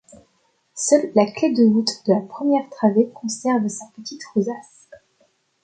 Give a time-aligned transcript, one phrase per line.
[0.73, 4.89] Seule la clé de voûte de la première travée conserve sa petite rosace.